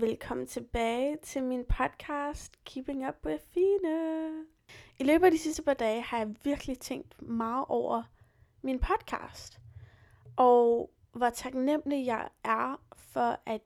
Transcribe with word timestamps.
velkommen 0.00 0.46
tilbage 0.46 1.16
til 1.22 1.42
min 1.42 1.64
podcast 1.64 2.64
Keeping 2.64 3.08
Up 3.08 3.14
with 3.26 3.44
Fine. 3.54 4.44
I 4.98 5.04
løbet 5.04 5.24
af 5.24 5.32
de 5.32 5.38
sidste 5.38 5.62
par 5.62 5.74
dage 5.74 6.02
har 6.02 6.18
jeg 6.18 6.34
virkelig 6.44 6.78
tænkt 6.78 7.22
meget 7.22 7.64
over 7.68 8.02
min 8.62 8.78
podcast. 8.78 9.60
Og 10.36 10.90
hvor 11.12 11.30
taknemmelig 11.30 12.06
jeg 12.06 12.28
er 12.44 12.80
for, 12.96 13.38
at 13.46 13.60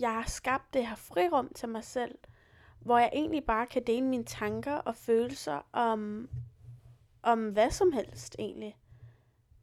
jeg 0.00 0.12
har 0.12 0.24
skabt 0.26 0.74
det 0.74 0.86
her 0.86 0.94
frirum 0.94 1.52
til 1.54 1.68
mig 1.68 1.84
selv, 1.84 2.18
hvor 2.80 2.98
jeg 2.98 3.10
egentlig 3.12 3.44
bare 3.44 3.66
kan 3.66 3.82
dele 3.86 4.06
mine 4.06 4.24
tanker 4.24 4.74
og 4.74 4.96
følelser 4.96 5.66
om, 5.72 6.28
om 7.22 7.48
hvad 7.48 7.70
som 7.70 7.92
helst 7.92 8.36
egentlig. 8.38 8.76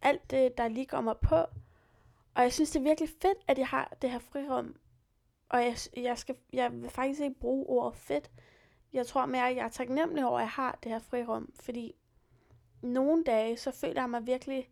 Alt 0.01 0.31
det, 0.31 0.57
der 0.57 0.67
lige 0.67 0.85
kommer 0.85 1.13
på. 1.13 1.35
Og 2.35 2.43
jeg 2.43 2.53
synes, 2.53 2.71
det 2.71 2.79
er 2.79 2.83
virkelig 2.83 3.09
fedt, 3.21 3.37
at 3.47 3.57
jeg 3.57 3.67
har 3.67 3.93
det 4.01 4.11
her 4.11 4.19
frirum. 4.19 4.75
Og 5.51 5.63
jeg, 5.63 5.77
jeg, 5.97 6.17
skal, 6.17 6.35
jeg 6.53 6.81
vil 6.81 6.89
faktisk 6.89 7.21
ikke 7.21 7.39
bruge 7.39 7.65
ordet 7.65 7.97
fedt. 7.97 8.31
Jeg 8.93 9.07
tror 9.07 9.25
mere, 9.25 9.49
at 9.49 9.55
jeg 9.55 9.65
er 9.65 9.69
taknemmelig 9.69 10.25
over, 10.25 10.39
at 10.39 10.43
jeg 10.43 10.49
har 10.49 10.79
det 10.83 10.91
her 10.91 10.99
frirum. 10.99 11.53
Fordi 11.59 11.95
nogle 12.81 13.23
dage, 13.23 13.57
så 13.57 13.71
føler 13.71 14.01
jeg 14.01 14.09
mig 14.09 14.27
virkelig 14.27 14.69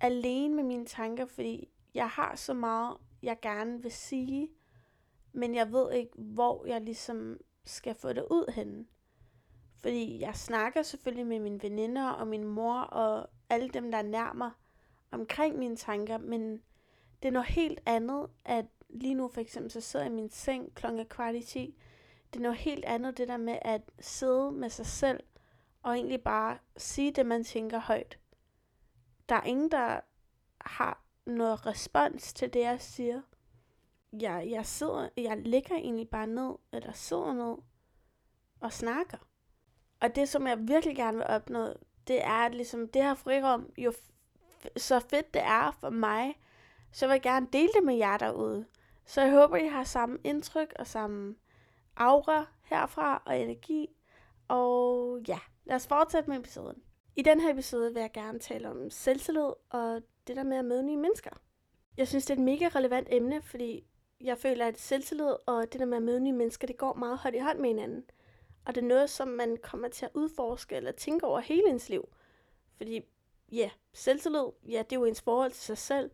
alene 0.00 0.54
med 0.54 0.64
mine 0.64 0.86
tanker, 0.86 1.26
fordi 1.26 1.68
jeg 1.94 2.08
har 2.08 2.36
så 2.36 2.54
meget, 2.54 2.96
jeg 3.22 3.40
gerne 3.42 3.82
vil 3.82 3.92
sige, 3.92 4.48
men 5.32 5.54
jeg 5.54 5.72
ved 5.72 5.92
ikke, 5.92 6.12
hvor 6.16 6.66
jeg 6.66 6.80
ligesom 6.80 7.38
skal 7.64 7.94
få 7.94 8.12
det 8.12 8.24
ud 8.30 8.52
henne. 8.52 8.86
Fordi 9.76 10.20
jeg 10.20 10.34
snakker 10.36 10.82
selvfølgelig 10.82 11.26
med 11.26 11.40
mine 11.40 11.62
veninder 11.62 12.08
og 12.08 12.26
min 12.26 12.44
mor 12.44 12.80
og 12.80 13.30
alle 13.48 13.68
dem, 13.68 13.90
der 13.90 13.98
er 13.98 14.02
nærmer 14.02 14.50
omkring 15.10 15.58
mine 15.58 15.76
tanker, 15.76 16.18
men 16.18 16.62
det 17.22 17.28
er 17.28 17.32
noget 17.32 17.48
helt 17.48 17.80
andet, 17.86 18.30
at 18.44 18.66
lige 18.88 19.14
nu 19.14 19.28
for 19.28 19.40
eksempel, 19.40 19.70
så 19.70 19.80
sidder 19.80 20.04
jeg 20.04 20.12
i 20.12 20.16
min 20.16 20.30
seng 20.30 20.74
klokken 20.74 21.06
kvart 21.06 21.34
i 21.34 21.42
10. 21.42 21.74
Det 22.32 22.38
er 22.38 22.42
noget 22.42 22.58
helt 22.58 22.84
andet, 22.84 23.18
det 23.18 23.28
der 23.28 23.36
med 23.36 23.58
at 23.62 23.82
sidde 24.00 24.52
med 24.52 24.70
sig 24.70 24.86
selv, 24.86 25.20
og 25.82 25.94
egentlig 25.94 26.22
bare 26.22 26.58
sige 26.76 27.12
det, 27.12 27.26
man 27.26 27.44
tænker 27.44 27.78
højt. 27.78 28.18
Der 29.28 29.34
er 29.34 29.42
ingen, 29.42 29.70
der 29.70 30.00
har 30.60 31.04
noget 31.26 31.66
respons 31.66 32.32
til 32.32 32.52
det, 32.52 32.60
jeg 32.60 32.80
siger. 32.80 33.22
Jeg, 34.20 34.46
jeg, 34.50 34.66
sidder, 34.66 35.08
jeg 35.16 35.36
ligger 35.38 35.76
egentlig 35.76 36.08
bare 36.08 36.26
ned, 36.26 36.54
eller 36.72 36.92
sidder 36.92 37.32
ned, 37.32 37.56
og 38.60 38.72
snakker. 38.72 39.18
Og 40.00 40.16
det, 40.16 40.28
som 40.28 40.46
jeg 40.46 40.68
virkelig 40.68 40.96
gerne 40.96 41.16
vil 41.16 41.26
opnå, 41.26 41.74
det 42.06 42.24
er, 42.24 42.46
at 42.46 42.54
ligesom 42.54 42.88
det 42.88 43.02
her 43.02 43.14
frirum, 43.14 43.70
jo 43.78 43.92
så 44.76 45.00
fedt 45.00 45.34
det 45.34 45.42
er 45.42 45.70
for 45.70 45.90
mig, 45.90 46.40
så 46.92 47.06
vil 47.06 47.12
jeg 47.12 47.22
gerne 47.22 47.48
dele 47.52 47.68
det 47.74 47.84
med 47.84 47.94
jer 47.94 48.16
derude. 48.16 48.66
Så 49.08 49.20
jeg 49.20 49.30
håber, 49.30 49.56
I 49.56 49.66
har 49.66 49.84
samme 49.84 50.18
indtryk 50.24 50.72
og 50.78 50.86
samme 50.86 51.36
aura 51.96 52.46
herfra 52.62 53.22
og 53.26 53.38
energi. 53.38 53.88
Og 54.48 55.20
ja, 55.28 55.38
lad 55.64 55.76
os 55.76 55.86
fortsætte 55.86 56.30
med 56.30 56.38
episoden. 56.38 56.82
I 57.16 57.22
den 57.22 57.40
her 57.40 57.52
episode 57.52 57.94
vil 57.94 58.00
jeg 58.00 58.12
gerne 58.12 58.38
tale 58.38 58.70
om 58.70 58.90
selvtillid 58.90 59.52
og 59.70 60.02
det 60.26 60.36
der 60.36 60.42
med 60.42 60.56
at 60.56 60.64
møde 60.64 60.82
nye 60.82 60.96
mennesker. 60.96 61.30
Jeg 61.96 62.08
synes, 62.08 62.26
det 62.26 62.34
er 62.34 62.38
et 62.38 62.44
mega 62.44 62.68
relevant 62.68 63.08
emne, 63.10 63.42
fordi 63.42 63.84
jeg 64.20 64.38
føler, 64.38 64.66
at 64.66 64.80
selvtillid 64.80 65.34
og 65.46 65.72
det 65.72 65.80
der 65.80 65.86
med 65.86 65.96
at 65.96 66.02
møde 66.02 66.20
nye 66.20 66.32
mennesker, 66.32 66.66
det 66.66 66.76
går 66.76 66.94
meget 66.94 67.18
hånd 67.18 67.36
i 67.36 67.38
hånd 67.38 67.58
med 67.58 67.68
hinanden. 67.68 68.04
Og 68.64 68.74
det 68.74 68.82
er 68.82 68.88
noget, 68.88 69.10
som 69.10 69.28
man 69.28 69.56
kommer 69.62 69.88
til 69.88 70.04
at 70.04 70.12
udforske 70.14 70.76
eller 70.76 70.92
tænke 70.92 71.26
over 71.26 71.40
hele 71.40 71.68
ens 71.68 71.88
liv. 71.88 72.08
Fordi, 72.76 73.00
ja, 73.52 73.70
selvtillid, 73.92 74.46
ja, 74.68 74.78
det 74.78 74.96
er 74.96 75.00
jo 75.00 75.04
ens 75.04 75.22
forhold 75.22 75.50
til 75.50 75.62
sig 75.62 75.78
selv. 75.78 76.10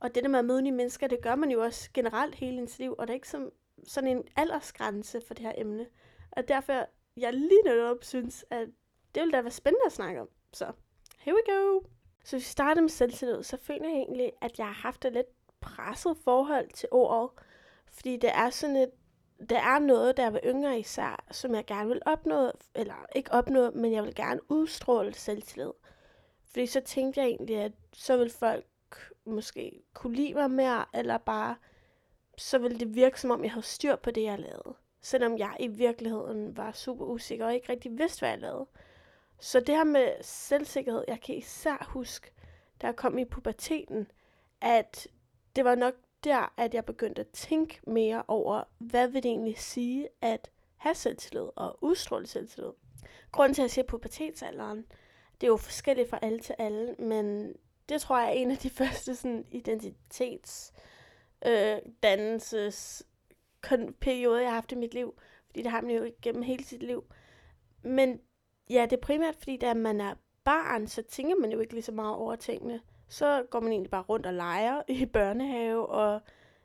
Og 0.00 0.14
det 0.14 0.22
der 0.22 0.28
med 0.28 0.38
at 0.38 0.44
møde 0.44 0.62
nye 0.62 0.72
mennesker, 0.72 1.06
det 1.06 1.22
gør 1.22 1.34
man 1.34 1.50
jo 1.50 1.62
også 1.62 1.90
generelt 1.94 2.34
hele 2.34 2.58
ens 2.58 2.78
liv. 2.78 2.94
Og 2.98 3.06
der 3.06 3.12
er 3.12 3.14
ikke 3.14 3.28
som, 3.28 3.50
sådan 3.84 4.10
en 4.10 4.22
aldersgrænse 4.36 5.20
for 5.26 5.34
det 5.34 5.42
her 5.46 5.52
emne. 5.56 5.86
Og 6.30 6.48
derfor, 6.48 6.86
jeg 7.16 7.32
lige 7.32 7.62
netop 7.64 8.04
synes, 8.04 8.44
at 8.50 8.68
det 9.14 9.20
ville 9.20 9.32
da 9.32 9.40
være 9.42 9.50
spændende 9.50 9.86
at 9.86 9.92
snakke 9.92 10.20
om. 10.20 10.28
Så, 10.52 10.72
here 11.18 11.36
we 11.36 11.54
go! 11.54 11.80
Så 12.24 12.36
hvis 12.36 12.46
vi 12.46 12.50
starter 12.50 12.80
med 12.80 12.88
selvtillid, 12.88 13.42
så 13.42 13.56
føler 13.56 13.88
jeg 13.88 13.96
egentlig, 13.96 14.32
at 14.40 14.58
jeg 14.58 14.66
har 14.66 14.72
haft 14.72 15.04
et 15.04 15.12
lidt 15.12 15.26
presset 15.60 16.16
forhold 16.24 16.70
til 16.70 16.88
ordet. 16.92 17.30
Fordi 17.86 18.16
det 18.16 18.30
er 18.34 18.50
sådan 18.50 18.76
et, 18.76 18.90
der 19.50 19.58
er 19.58 19.78
noget, 19.78 20.16
der 20.16 20.30
var 20.30 20.40
yngre 20.44 20.78
især, 20.78 21.24
som 21.30 21.54
jeg 21.54 21.66
gerne 21.66 21.88
vil 21.88 22.02
opnå, 22.06 22.50
eller 22.74 23.06
ikke 23.14 23.32
opnå, 23.32 23.70
men 23.70 23.92
jeg 23.92 24.02
vil 24.04 24.14
gerne 24.14 24.40
udstråle 24.50 25.14
selvtillid. 25.14 25.72
Fordi 26.44 26.66
så 26.66 26.80
tænkte 26.80 27.20
jeg 27.20 27.28
egentlig, 27.28 27.56
at 27.56 27.72
så 27.92 28.16
vil 28.16 28.30
folk 28.30 28.64
måske 29.24 29.82
kunne 29.94 30.16
lide 30.16 30.34
mig 30.34 30.50
mere, 30.50 30.84
eller 30.94 31.18
bare, 31.18 31.56
så 32.38 32.58
ville 32.58 32.78
det 32.78 32.94
virke 32.94 33.20
som 33.20 33.30
om, 33.30 33.44
jeg 33.44 33.52
havde 33.52 33.66
styr 33.66 33.96
på 33.96 34.10
det, 34.10 34.22
jeg 34.22 34.38
lavede. 34.38 34.74
Selvom 35.00 35.38
jeg 35.38 35.56
i 35.60 35.66
virkeligheden 35.66 36.56
var 36.56 36.72
super 36.72 37.04
usikker 37.04 37.46
og 37.46 37.54
ikke 37.54 37.72
rigtig 37.72 37.98
vidste, 37.98 38.20
hvad 38.20 38.28
jeg 38.28 38.38
lavede. 38.38 38.66
Så 39.40 39.60
det 39.60 39.76
her 39.76 39.84
med 39.84 40.12
selvsikkerhed, 40.22 41.04
jeg 41.08 41.20
kan 41.20 41.34
især 41.34 41.88
huske, 41.90 42.30
da 42.82 42.86
jeg 42.86 42.96
kom 42.96 43.18
i 43.18 43.24
puberteten, 43.24 44.10
at 44.60 45.08
det 45.56 45.64
var 45.64 45.74
nok 45.74 45.94
der, 46.24 46.52
at 46.56 46.74
jeg 46.74 46.84
begyndte 46.84 47.20
at 47.20 47.28
tænke 47.28 47.80
mere 47.86 48.22
over, 48.28 48.64
hvad 48.78 49.08
vil 49.08 49.22
det 49.22 49.28
egentlig 49.28 49.58
sige 49.58 50.08
at 50.20 50.50
have 50.76 50.94
selvtillid 50.94 51.48
og 51.56 51.78
udstråle 51.80 52.26
selvtillid. 52.26 52.72
Grunden 53.32 53.54
til, 53.54 53.62
at 53.62 53.64
jeg 53.64 53.70
siger 53.70 53.84
pubertetsalderen, 53.84 54.86
det 55.40 55.46
er 55.46 55.50
jo 55.50 55.56
forskelligt 55.56 56.10
fra 56.10 56.18
alle 56.22 56.40
til 56.40 56.54
alle, 56.58 56.94
men 56.98 57.54
det 57.88 58.00
tror 58.00 58.18
jeg 58.18 58.28
er 58.28 58.32
en 58.32 58.50
af 58.50 58.58
de 58.58 58.70
første 58.80 59.14
sådan, 59.14 59.44
identitets 59.50 60.72
øh, 61.46 61.76
dannelses 62.02 63.06
perioder, 64.00 64.40
jeg 64.40 64.48
har 64.48 64.54
haft 64.54 64.72
i 64.72 64.74
mit 64.74 64.94
liv. 64.94 65.14
Fordi 65.46 65.62
det 65.62 65.70
har 65.70 65.80
man 65.80 65.90
jo 65.90 66.10
gennem 66.22 66.42
hele 66.42 66.64
sit 66.64 66.82
liv. 66.82 67.04
Men 67.82 68.20
ja, 68.70 68.82
det 68.90 68.92
er 68.92 69.00
primært 69.00 69.36
fordi, 69.38 69.56
da 69.56 69.74
man 69.74 70.00
er 70.00 70.14
barn, 70.44 70.86
så 70.86 71.02
tænker 71.02 71.36
man 71.36 71.52
jo 71.52 71.60
ikke 71.60 71.72
lige 71.72 71.82
så 71.82 71.92
meget 71.92 72.14
over 72.14 72.36
tingene. 72.36 72.80
Så 73.08 73.46
går 73.50 73.60
man 73.60 73.72
egentlig 73.72 73.90
bare 73.90 74.02
rundt 74.02 74.26
og 74.26 74.34
leger 74.34 74.82
i 74.88 75.06
børnehave 75.16 75.86
og 75.86 76.20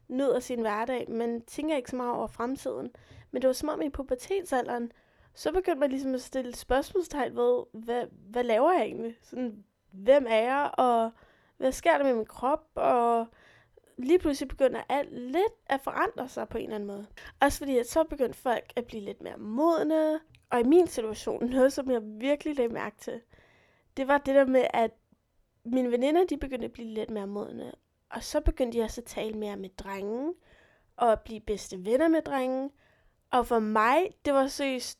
nyder 0.08 0.40
sin 0.40 0.62
hverdag, 0.62 1.10
men 1.10 1.42
tænker 1.42 1.76
ikke 1.76 1.90
så 1.90 1.96
meget 1.96 2.16
over 2.16 2.28
fremtiden. 2.28 2.92
Men 3.32 3.42
det 3.42 3.48
var 3.48 3.54
som 3.54 3.70
om 3.70 3.82
i 3.82 3.90
pubertetsalderen, 3.90 4.92
så 5.34 5.52
begyndte 5.52 5.80
man 5.80 5.90
ligesom 5.90 6.14
at 6.14 6.22
stille 6.22 6.56
spørgsmålstegn 6.56 7.36
ved, 7.36 7.64
hvad, 7.72 8.06
hvad 8.12 8.44
laver 8.44 8.72
jeg 8.72 8.82
egentlig? 8.82 9.18
Sådan, 9.22 9.64
hvem 9.92 10.26
er 10.30 10.36
jeg, 10.36 10.72
og 10.78 11.12
hvad 11.58 11.72
sker 11.72 11.98
der 11.98 12.04
med 12.04 12.16
min 12.16 12.26
krop, 12.26 12.68
og 12.76 13.28
lige 13.98 14.20
pludselig 14.20 14.48
begynder 14.50 14.82
alt 14.90 15.14
lidt 15.14 15.54
at 15.66 15.82
forandre 15.82 16.28
sig 16.28 16.50
på 16.50 16.58
en 16.58 16.64
eller 16.64 16.76
anden 16.76 16.88
måde. 16.88 17.08
Også 17.40 17.58
fordi, 17.58 17.78
at 17.78 17.90
så 17.90 18.04
begyndte 18.04 18.40
folk 18.40 18.74
at 18.76 18.86
blive 18.86 19.04
lidt 19.04 19.22
mere 19.22 19.38
modne, 19.38 20.20
og 20.50 20.60
i 20.60 20.64
min 20.64 20.88
situation, 20.88 21.46
noget 21.56 21.74
som 21.74 21.92
jeg 21.92 22.02
virkelig 22.04 22.56
lagde 22.56 22.74
mærke 22.74 22.98
til, 22.98 23.22
det 23.98 24.08
var 24.08 24.18
det 24.18 24.36
der 24.36 24.46
med, 24.46 24.66
at 24.74 24.92
mine 25.64 25.92
veninder, 25.92 26.26
de 26.26 26.38
begyndte 26.38 26.66
at 26.66 26.72
blive 26.74 26.88
lidt 26.88 27.10
mere 27.10 27.28
modne. 27.28 27.72
Og 28.10 28.24
så 28.24 28.42
begyndte 28.42 28.78
jeg 28.78 28.86
også 28.86 29.02
at 29.02 29.06
tale 29.06 29.34
mere 29.34 29.58
med 29.58 29.70
drengen, 29.70 30.34
og 30.98 31.12
at 31.12 31.22
blive 31.22 31.40
bedste 31.40 31.86
venner 31.86 32.08
med 32.08 32.22
drengen. 32.22 32.72
Og 33.32 33.48
for 33.48 33.60
mig, 33.60 34.10
det 34.26 34.34
var 34.34 34.48
seriøst, 34.48 35.00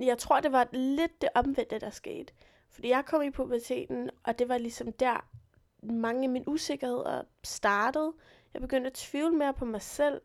jeg 0.00 0.18
tror, 0.18 0.40
det 0.40 0.52
var 0.52 0.68
lidt 0.72 1.20
det 1.20 1.28
omvendte, 1.34 1.78
der 1.78 1.90
skete. 1.90 2.32
Fordi 2.72 2.88
jeg 2.88 3.04
kom 3.04 3.22
i 3.22 3.30
puberteten, 3.30 4.10
og 4.24 4.38
det 4.38 4.48
var 4.48 4.58
ligesom 4.58 4.92
der, 4.92 5.26
mange 5.82 6.22
af 6.22 6.28
mine 6.28 6.48
usikkerheder 6.48 7.22
startede. 7.44 8.12
Jeg 8.54 8.62
begyndte 8.62 8.86
at 8.86 8.94
tvivle 8.94 9.36
mere 9.36 9.54
på 9.54 9.64
mig 9.64 9.82
selv, 9.82 10.20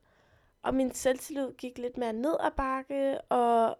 og 0.63 0.75
min 0.75 0.94
selvtillid 0.94 1.53
gik 1.53 1.78
lidt 1.78 1.97
mere 1.97 2.13
ned 2.13 2.36
ad 2.40 2.52
bakke, 2.57 3.22
og 3.22 3.78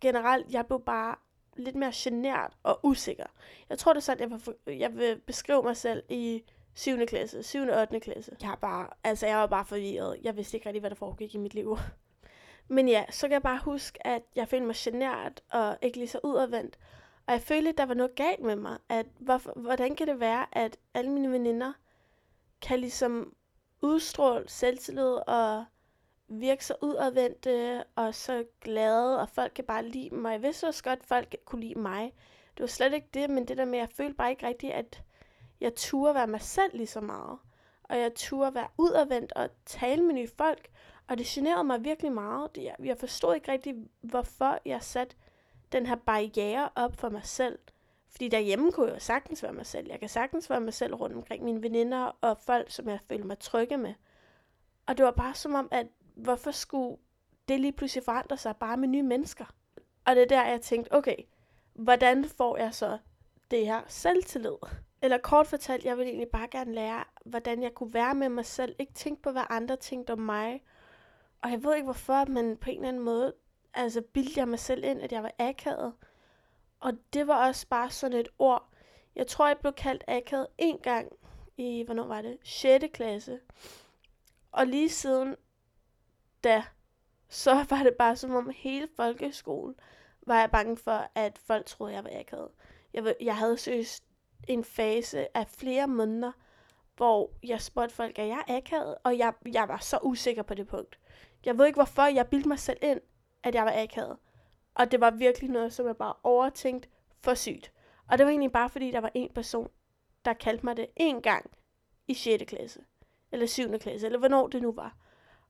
generelt, 0.00 0.52
jeg 0.52 0.66
blev 0.66 0.80
bare 0.80 1.16
lidt 1.56 1.76
mere 1.76 1.92
genert 1.94 2.52
og 2.62 2.80
usikker. 2.82 3.26
Jeg 3.68 3.78
tror, 3.78 3.92
det 3.92 4.00
er 4.00 4.02
sådan, 4.02 4.30
jeg 4.30 4.40
vil, 4.66 4.78
jeg 4.78 4.96
vil 4.96 5.20
beskrive 5.26 5.62
mig 5.62 5.76
selv 5.76 6.02
i 6.08 6.42
7. 6.74 7.06
klasse, 7.06 7.42
7. 7.42 7.60
og 7.60 7.80
8. 7.80 8.00
klasse. 8.00 8.36
Jeg, 8.42 8.56
bare, 8.60 8.88
altså, 9.04 9.26
jeg 9.26 9.38
var 9.38 9.46
bare 9.46 9.64
forvirret. 9.64 10.16
Jeg 10.22 10.36
vidste 10.36 10.56
ikke 10.56 10.66
rigtig, 10.66 10.80
hvad 10.80 10.90
der 10.90 10.96
foregik 10.96 11.34
i 11.34 11.38
mit 11.38 11.54
liv. 11.54 11.78
Men 12.68 12.88
ja, 12.88 13.04
så 13.10 13.26
kan 13.26 13.32
jeg 13.32 13.42
bare 13.42 13.60
huske, 13.64 14.06
at 14.06 14.22
jeg 14.36 14.48
følte 14.48 14.66
mig 14.66 14.74
genert 14.78 15.42
og 15.50 15.78
ikke 15.82 15.98
lige 15.98 16.08
så 16.08 16.20
udadvendt. 16.24 16.78
Og 17.26 17.32
jeg 17.32 17.42
følte, 17.42 17.68
at 17.68 17.78
der 17.78 17.86
var 17.86 17.94
noget 17.94 18.14
galt 18.14 18.40
med 18.42 18.56
mig. 18.56 18.78
At 18.88 19.06
hvorfor, 19.18 19.52
hvordan 19.56 19.96
kan 19.96 20.06
det 20.06 20.20
være, 20.20 20.46
at 20.52 20.76
alle 20.94 21.10
mine 21.10 21.32
veninder 21.32 21.72
kan 22.60 22.78
ligesom 22.80 23.34
udstråle 23.82 24.48
selvtillid 24.48 25.18
og 25.26 25.64
virke 26.28 26.64
så 26.64 26.74
udadvendte 26.82 27.84
og 27.94 28.14
så 28.14 28.44
glade, 28.60 29.20
og 29.20 29.28
folk 29.28 29.52
kan 29.54 29.64
bare 29.64 29.88
lide 29.88 30.14
mig. 30.14 30.32
Jeg 30.32 30.42
vidste 30.42 30.66
også 30.66 30.84
godt, 30.84 30.98
at 30.98 31.06
folk 31.06 31.36
kunne 31.44 31.60
lide 31.60 31.78
mig. 31.78 32.12
Det 32.56 32.60
var 32.60 32.66
slet 32.66 32.92
ikke 32.92 33.08
det, 33.14 33.30
men 33.30 33.48
det 33.48 33.56
der 33.56 33.64
med, 33.64 33.78
at 33.78 33.88
jeg 33.88 33.96
følte 33.96 34.14
bare 34.14 34.30
ikke 34.30 34.46
rigtigt, 34.46 34.72
at 34.72 35.02
jeg 35.60 35.74
turde 35.74 36.14
være 36.14 36.26
mig 36.26 36.40
selv 36.40 36.76
lige 36.76 36.86
så 36.86 37.00
meget. 37.00 37.38
Og 37.82 37.98
jeg 37.98 38.14
turde 38.14 38.54
være 38.54 38.68
udadvendt 38.78 39.32
og 39.32 39.50
tale 39.66 40.02
med 40.02 40.14
nye 40.14 40.28
folk. 40.36 40.68
Og 41.08 41.18
det 41.18 41.26
generede 41.26 41.64
mig 41.64 41.84
virkelig 41.84 42.12
meget. 42.12 42.50
Jeg, 42.78 42.96
forstod 42.98 43.34
ikke 43.34 43.52
rigtig, 43.52 43.74
hvorfor 44.00 44.58
jeg 44.64 44.82
satte 44.82 45.16
den 45.72 45.86
her 45.86 45.94
barriere 45.94 46.68
op 46.74 46.96
for 46.96 47.08
mig 47.08 47.24
selv. 47.24 47.58
Fordi 48.08 48.28
derhjemme 48.28 48.72
kunne 48.72 48.86
jeg 48.86 48.94
jo 48.94 49.00
sagtens 49.00 49.42
være 49.42 49.52
mig 49.52 49.66
selv. 49.66 49.86
Jeg 49.90 50.00
kan 50.00 50.08
sagtens 50.08 50.50
være 50.50 50.60
mig 50.60 50.74
selv 50.74 50.94
rundt 50.94 51.16
omkring 51.16 51.44
mine 51.44 51.62
veninder 51.62 52.16
og 52.20 52.38
folk, 52.38 52.70
som 52.70 52.88
jeg 52.88 52.98
føler 53.08 53.24
mig 53.24 53.38
trygge 53.38 53.76
med. 53.76 53.94
Og 54.86 54.96
det 54.96 55.04
var 55.04 55.10
bare 55.10 55.34
som 55.34 55.54
om, 55.54 55.68
at 55.70 55.86
hvorfor 56.14 56.50
skulle 56.50 56.96
det 57.48 57.60
lige 57.60 57.72
pludselig 57.72 58.04
forandre 58.04 58.36
sig 58.36 58.56
bare 58.56 58.76
med 58.76 58.88
nye 58.88 59.02
mennesker? 59.02 59.44
Og 60.04 60.16
det 60.16 60.22
er 60.22 60.26
der, 60.26 60.46
jeg 60.46 60.60
tænkte, 60.60 60.92
okay, 60.92 61.16
hvordan 61.74 62.24
får 62.24 62.56
jeg 62.56 62.74
så 62.74 62.98
det 63.50 63.66
her 63.66 63.82
selvtillid? 63.86 64.56
Eller 65.02 65.18
kort 65.18 65.46
fortalt, 65.46 65.84
jeg 65.84 65.96
ville 65.96 66.10
egentlig 66.10 66.28
bare 66.28 66.48
gerne 66.48 66.72
lære, 66.72 67.04
hvordan 67.24 67.62
jeg 67.62 67.74
kunne 67.74 67.94
være 67.94 68.14
med 68.14 68.28
mig 68.28 68.44
selv. 68.44 68.76
Ikke 68.78 68.92
tænke 68.92 69.22
på, 69.22 69.30
hvad 69.30 69.42
andre 69.50 69.76
tænkte 69.76 70.12
om 70.12 70.18
mig. 70.18 70.62
Og 71.42 71.50
jeg 71.50 71.64
ved 71.64 71.74
ikke 71.74 71.84
hvorfor, 71.84 72.24
men 72.24 72.56
på 72.56 72.70
en 72.70 72.76
eller 72.76 72.88
anden 72.88 73.02
måde, 73.02 73.34
altså 73.76 74.00
bildte 74.00 74.40
jeg 74.40 74.48
mig 74.48 74.58
selv 74.58 74.84
ind, 74.84 75.00
at 75.00 75.12
jeg 75.12 75.22
var 75.22 75.32
akavet. 75.38 75.92
Og 76.80 76.92
det 77.12 77.26
var 77.26 77.46
også 77.48 77.68
bare 77.68 77.90
sådan 77.90 78.18
et 78.18 78.28
ord. 78.38 78.68
Jeg 79.16 79.26
tror, 79.26 79.46
jeg 79.46 79.58
blev 79.58 79.72
kaldt 79.72 80.04
akavet 80.08 80.46
en 80.58 80.78
gang 80.78 81.12
i, 81.56 81.82
hvornår 81.82 82.06
var 82.06 82.22
det? 82.22 82.38
6. 82.44 82.84
klasse. 82.94 83.40
Og 84.52 84.66
lige 84.66 84.88
siden 84.88 85.36
da, 86.44 86.64
så 87.28 87.54
var 87.70 87.82
det 87.82 87.94
bare 87.94 88.16
som 88.16 88.34
om 88.34 88.50
hele 88.54 88.88
folkeskolen 88.96 89.74
var 90.26 90.40
jeg 90.40 90.50
bange 90.50 90.76
for, 90.76 91.10
at 91.14 91.38
folk 91.38 91.66
troede, 91.66 91.94
jeg 91.94 92.04
var 92.04 92.10
akavet. 92.20 92.48
Jeg, 92.94 93.14
jeg 93.20 93.36
havde 93.36 93.58
søgt 93.58 94.02
en 94.48 94.64
fase 94.64 95.36
af 95.36 95.46
flere 95.48 95.86
måneder, 95.88 96.32
hvor 96.96 97.30
jeg 97.42 97.60
spurgte 97.60 97.94
folk, 97.94 98.18
er 98.18 98.24
jeg 98.24 98.44
akavet? 98.48 98.94
Og 99.04 99.18
jeg, 99.18 99.32
jeg 99.52 99.68
var 99.68 99.78
så 99.78 99.98
usikker 100.02 100.42
på 100.42 100.54
det 100.54 100.66
punkt. 100.66 100.98
Jeg 101.44 101.58
ved 101.58 101.66
ikke 101.66 101.76
hvorfor, 101.76 102.02
jeg 102.02 102.26
bildte 102.26 102.48
mig 102.48 102.58
selv 102.58 102.78
ind, 102.82 103.00
at 103.46 103.54
jeg 103.54 103.64
var 103.64 103.82
akavet. 103.82 104.16
Og 104.74 104.90
det 104.90 105.00
var 105.00 105.10
virkelig 105.10 105.50
noget, 105.50 105.72
som 105.72 105.86
jeg 105.86 105.96
bare 105.96 106.14
overtænkt 106.22 106.88
for 107.20 107.34
sygt. 107.34 107.72
Og 108.08 108.18
det 108.18 108.26
var 108.26 108.30
egentlig 108.30 108.52
bare 108.52 108.70
fordi, 108.70 108.90
der 108.90 109.00
var 109.00 109.10
en 109.14 109.30
person, 109.34 109.68
der 110.24 110.32
kaldte 110.32 110.66
mig 110.66 110.76
det 110.76 110.86
en 110.96 111.22
gang 111.22 111.50
i 112.08 112.14
6. 112.14 112.44
klasse. 112.46 112.80
Eller 113.32 113.46
7. 113.46 113.78
klasse, 113.78 114.06
eller 114.06 114.18
hvornår 114.18 114.46
det 114.46 114.62
nu 114.62 114.72
var. 114.72 114.96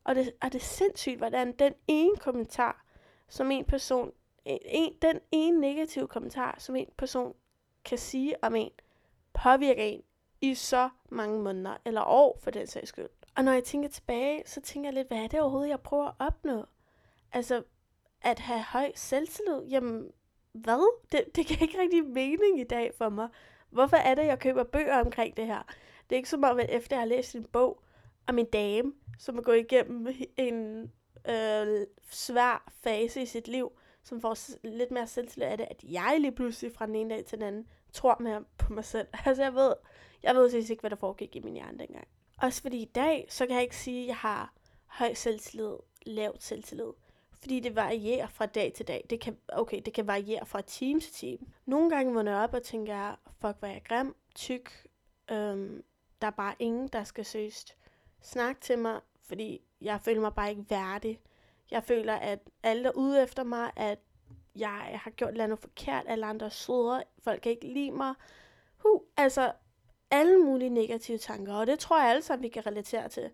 Og 0.04 0.14
det, 0.14 0.32
og 0.42 0.52
det 0.52 0.58
er 0.58 0.64
sindssygt, 0.64 1.18
hvordan 1.18 1.52
den 1.52 1.74
ene 1.88 2.16
kommentar, 2.16 2.84
som 3.28 3.50
en 3.50 3.64
person, 3.64 4.12
en, 4.44 4.94
den 5.02 5.20
ene 5.32 5.60
negative 5.60 6.08
kommentar, 6.08 6.56
som 6.58 6.76
en 6.76 6.88
person 6.98 7.34
kan 7.84 7.98
sige 7.98 8.44
om 8.44 8.54
en, 8.54 8.70
påvirker 9.32 9.82
en 9.82 10.02
i 10.40 10.54
så 10.54 10.90
mange 11.08 11.42
måneder, 11.42 11.76
eller 11.84 12.02
år 12.02 12.38
for 12.42 12.50
den 12.50 12.66
sags 12.66 12.88
skyld. 12.88 13.08
Og 13.36 13.44
når 13.44 13.52
jeg 13.52 13.64
tænker 13.64 13.88
tilbage, 13.88 14.42
så 14.46 14.60
tænker 14.60 14.88
jeg 14.88 14.94
lidt, 14.94 15.08
hvad 15.08 15.18
er 15.18 15.28
det 15.28 15.40
overhovedet, 15.40 15.68
jeg 15.68 15.80
prøver 15.80 16.06
at 16.06 16.14
opnå? 16.18 16.64
Altså, 17.32 17.62
at 18.26 18.38
have 18.38 18.62
høj 18.62 18.92
selvtillid, 18.94 19.62
jamen, 19.70 20.10
hvad? 20.52 21.02
Det, 21.12 21.24
det 21.36 21.46
kan 21.46 21.58
ikke 21.60 21.80
rigtig 21.80 22.04
mening 22.04 22.60
i 22.60 22.64
dag 22.64 22.94
for 22.98 23.08
mig. 23.08 23.28
Hvorfor 23.70 23.96
er 23.96 24.14
det, 24.14 24.26
jeg 24.26 24.38
køber 24.38 24.64
bøger 24.64 25.00
omkring 25.00 25.36
det 25.36 25.46
her? 25.46 25.62
Det 26.10 26.16
er 26.16 26.16
ikke 26.16 26.28
som 26.28 26.44
om, 26.44 26.58
at 26.58 26.70
efter 26.70 26.96
jeg 26.96 27.00
har 27.00 27.06
læst 27.06 27.34
en 27.34 27.44
bog 27.44 27.82
om 28.26 28.38
en 28.38 28.46
dame, 28.46 28.92
som 29.18 29.38
er 29.38 29.42
gået 29.42 29.58
igennem 29.58 30.06
en 30.36 30.82
øh, 31.28 31.86
svær 32.10 32.72
fase 32.82 33.22
i 33.22 33.26
sit 33.26 33.48
liv, 33.48 33.72
som 34.02 34.20
får 34.20 34.66
lidt 34.66 34.90
mere 34.90 35.06
selvtillid 35.06 35.48
af 35.48 35.58
det, 35.58 35.66
at 35.70 35.84
jeg 35.84 36.16
lige 36.20 36.32
pludselig 36.32 36.72
fra 36.72 36.86
den 36.86 36.94
ene 36.94 37.14
dag 37.14 37.24
til 37.24 37.38
den 37.38 37.46
anden 37.46 37.66
tror 37.92 38.16
mere 38.20 38.44
på 38.58 38.72
mig 38.72 38.84
selv. 38.84 39.06
Altså 39.26 39.42
jeg 39.42 39.54
ved, 39.54 39.74
jeg 40.22 40.34
ved 40.34 40.50
slet 40.50 40.70
ikke, 40.70 40.80
hvad 40.80 40.90
der 40.90 40.96
foregik 40.96 41.36
i 41.36 41.40
min 41.40 41.54
hjerne 41.54 41.78
dengang. 41.78 42.08
Også 42.42 42.62
fordi 42.62 42.82
i 42.82 42.90
dag, 42.94 43.26
så 43.28 43.46
kan 43.46 43.54
jeg 43.54 43.62
ikke 43.62 43.76
sige, 43.76 44.02
at 44.02 44.06
jeg 44.06 44.16
har 44.16 44.54
høj 44.86 45.14
selvtillid, 45.14 45.76
lavt 46.06 46.42
selvtillid. 46.42 46.92
Fordi 47.40 47.60
det 47.60 47.76
varierer 47.76 48.26
fra 48.26 48.46
dag 48.46 48.72
til 48.72 48.88
dag. 48.88 49.06
Det 49.10 49.20
kan, 49.20 49.38
okay, 49.48 49.82
det 49.84 49.94
kan 49.94 50.06
variere 50.06 50.46
fra 50.46 50.60
time 50.60 51.00
til 51.00 51.12
time. 51.12 51.38
Nogle 51.66 51.90
gange 51.90 52.14
vågner 52.14 52.32
jeg 52.32 52.40
op 52.40 52.54
og 52.54 52.62
tænker, 52.62 53.14
fuck, 53.40 53.58
hvor 53.58 53.68
er 53.68 53.72
jeg 53.72 53.82
grim, 53.84 54.16
tyk. 54.34 54.86
Øhm, 55.30 55.84
der 56.20 56.26
er 56.26 56.30
bare 56.30 56.54
ingen, 56.58 56.88
der 56.88 57.04
skal 57.04 57.24
søst 57.24 57.76
snakke 58.22 58.60
til 58.60 58.78
mig, 58.78 59.00
fordi 59.22 59.60
jeg 59.80 60.00
føler 60.00 60.20
mig 60.20 60.34
bare 60.34 60.50
ikke 60.50 60.64
værdig. 60.68 61.20
Jeg 61.70 61.84
føler, 61.84 62.14
at 62.14 62.38
alle 62.62 62.84
der 62.84 62.90
ude 62.90 63.22
efter 63.22 63.44
mig, 63.44 63.70
at 63.76 63.98
jeg 64.56 65.00
har 65.02 65.10
gjort 65.10 65.34
noget 65.34 65.58
forkert, 65.58 66.04
alle 66.08 66.26
andre 66.26 66.46
er 66.46 66.50
folk 67.18 67.42
kan 67.42 67.52
ikke 67.52 67.68
lide 67.68 67.90
mig. 67.90 68.14
Huh, 68.76 69.00
altså, 69.16 69.52
alle 70.10 70.38
mulige 70.38 70.70
negative 70.70 71.18
tanker, 71.18 71.54
og 71.54 71.66
det 71.66 71.78
tror 71.78 72.00
jeg 72.00 72.10
alle 72.10 72.22
sammen, 72.22 72.42
vi 72.42 72.48
kan 72.48 72.66
relatere 72.66 73.08
til, 73.08 73.30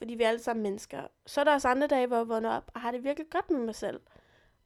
fordi 0.00 0.14
vi 0.14 0.22
er 0.22 0.28
alle 0.28 0.42
sammen 0.42 0.62
mennesker. 0.62 1.02
Så 1.26 1.40
er 1.40 1.44
der 1.44 1.52
også 1.52 1.68
andre 1.68 1.86
dage, 1.86 2.06
hvor 2.06 2.16
jeg 2.16 2.28
vågner 2.28 2.50
op 2.50 2.70
og 2.74 2.80
har 2.80 2.90
det 2.90 3.04
virkelig 3.04 3.30
godt 3.30 3.50
med 3.50 3.60
mig 3.60 3.74
selv, 3.74 4.00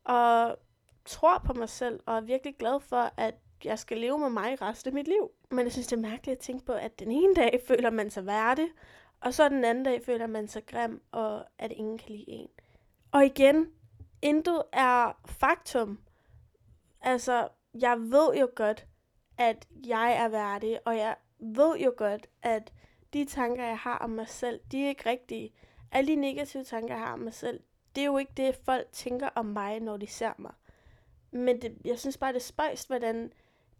og 0.04 0.56
tror 1.04 1.38
på 1.38 1.52
mig 1.52 1.68
selv, 1.68 2.00
og 2.06 2.16
er 2.16 2.20
virkelig 2.20 2.56
glad 2.56 2.80
for, 2.80 3.10
at 3.16 3.34
jeg 3.64 3.78
skal 3.78 3.98
leve 3.98 4.18
med 4.18 4.30
mig 4.30 4.62
resten 4.62 4.88
af 4.88 4.94
mit 4.94 5.08
liv. 5.08 5.30
Men 5.50 5.64
jeg 5.64 5.72
synes, 5.72 5.86
det 5.86 5.96
er 5.96 6.00
mærkeligt 6.00 6.38
at 6.38 6.44
tænke 6.44 6.64
på, 6.66 6.72
at 6.72 6.98
den 6.98 7.10
ene 7.10 7.34
dag 7.34 7.60
føler 7.68 7.90
man 7.90 8.10
sig 8.10 8.26
værdig, 8.26 8.68
og 9.20 9.34
så 9.34 9.48
den 9.48 9.64
anden 9.64 9.84
dag 9.84 10.04
føler 10.04 10.26
man 10.26 10.48
sig 10.48 10.66
grim, 10.66 11.02
og 11.12 11.44
at 11.58 11.72
ingen 11.72 11.98
kan 11.98 12.10
lide 12.10 12.28
en. 12.28 12.48
Og 13.12 13.24
igen, 13.24 13.72
intet 14.22 14.62
er 14.72 15.20
faktum. 15.26 15.98
Altså, 17.00 17.48
jeg 17.80 18.00
ved 18.00 18.34
jo 18.40 18.48
godt, 18.56 18.86
at 19.38 19.66
jeg 19.86 20.16
er 20.16 20.28
værdig, 20.28 20.80
og 20.86 20.96
jeg 20.96 21.16
ved 21.38 21.76
jo 21.76 21.92
godt, 21.96 22.26
at 22.42 22.72
de 23.14 23.24
tanker, 23.24 23.64
jeg 23.64 23.78
har 23.78 23.98
om 23.98 24.10
mig 24.10 24.28
selv, 24.28 24.60
de 24.72 24.84
er 24.84 24.88
ikke 24.88 25.10
rigtige. 25.10 25.54
Alle 25.92 26.12
de 26.12 26.16
negative 26.16 26.64
tanker, 26.64 26.94
jeg 26.94 27.04
har 27.04 27.12
om 27.12 27.18
mig 27.18 27.34
selv, 27.34 27.60
det 27.94 28.00
er 28.00 28.06
jo 28.06 28.18
ikke 28.18 28.32
det, 28.36 28.56
folk 28.64 28.92
tænker 28.92 29.28
om 29.34 29.46
mig, 29.46 29.80
når 29.80 29.96
de 29.96 30.06
ser 30.06 30.32
mig. 30.38 30.52
Men 31.30 31.62
det, 31.62 31.78
jeg 31.84 31.98
synes 31.98 32.18
bare, 32.18 32.32
det 32.32 32.38
er 32.38 32.44
spøjst, 32.44 32.86
hvordan 32.86 33.32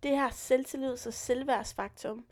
det 0.03 0.11
her 0.11 0.31
selvtillids- 0.31 1.07
og 1.07 1.13
selvværdsfaktum, 1.13 2.27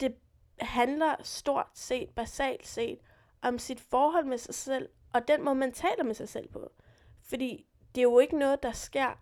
det 0.00 0.16
handler 0.60 1.16
stort 1.22 1.70
set, 1.74 2.10
basalt 2.10 2.66
set, 2.66 2.98
om 3.42 3.58
sit 3.58 3.80
forhold 3.80 4.24
med 4.24 4.38
sig 4.38 4.54
selv, 4.54 4.88
og 5.12 5.28
den 5.28 5.44
måde, 5.44 5.54
man 5.54 5.72
taler 5.72 6.04
med 6.04 6.14
sig 6.14 6.28
selv 6.28 6.48
på. 6.48 6.72
Fordi 7.22 7.66
det 7.94 8.00
er 8.00 8.02
jo 8.02 8.18
ikke 8.18 8.38
noget, 8.38 8.62
der 8.62 8.72
sker 8.72 9.12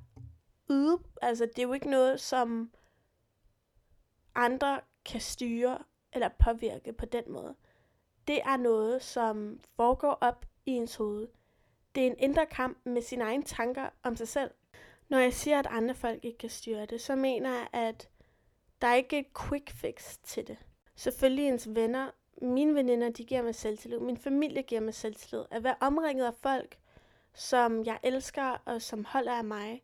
ude, 0.69 0.99
altså 1.23 1.47
det 1.47 1.59
er 1.59 1.67
jo 1.67 1.73
ikke 1.73 1.91
noget, 1.91 2.21
som 2.21 2.71
andre 4.35 4.81
kan 5.05 5.21
styre 5.21 5.79
eller 6.13 6.29
påvirke 6.29 6.93
på 6.93 7.07
den 7.07 7.25
måde. 7.29 7.55
Det 8.27 8.41
er 8.43 8.57
noget, 8.57 9.03
som 9.03 9.61
foregår 9.77 10.19
op 10.21 10.47
i 10.67 10.71
ens 10.71 10.97
hoved. 10.97 11.29
Det 11.95 12.03
er 12.03 12.07
en 12.07 12.19
indre 12.19 12.47
kamp 12.47 12.79
med 12.85 13.03
sine 13.03 13.25
egne 13.25 13.43
tanker 13.43 13.89
om 14.03 14.17
sig 14.17 14.29
selv. 14.29 14.51
Når 15.09 15.19
jeg 15.19 15.35
siger, 15.35 15.59
at 15.59 15.67
andre 15.67 15.95
folk 15.95 16.25
ikke 16.25 16.39
kan 16.39 16.51
styre 16.51 16.87
det, 16.87 17.01
så 17.01 17.17
mener 17.17 17.51
jeg, 17.51 17.69
at 17.73 18.09
der 18.83 18.87
er 18.87 18.95
ikke 18.95 19.19
et 19.19 19.27
quick 19.39 19.71
fix 19.71 20.17
til 20.23 20.47
det. 20.47 20.59
Selvfølgelig 20.97 21.49
ens 21.49 21.75
venner, 21.75 22.11
mine 22.43 22.75
veninder, 22.75 23.11
de 23.11 23.25
giver 23.25 23.43
mig 23.43 23.55
selvtillid. 23.55 23.99
Min 23.99 24.17
familie 24.17 24.63
giver 24.63 24.81
mig 24.81 24.95
selvtillid. 24.95 25.45
At 25.51 25.65
være 25.65 25.77
omringet 25.81 26.25
af 26.25 26.35
folk, 26.35 26.79
som 27.35 27.85
jeg 27.85 27.99
elsker 28.03 28.63
og 28.65 28.83
som 28.83 29.05
holder 29.05 29.33
af 29.33 29.45
mig, 29.45 29.83